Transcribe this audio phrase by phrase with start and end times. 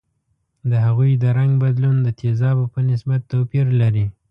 [0.69, 4.05] د هغوي د رنګ بدلون د تیزابو په نسبت توپیر لري.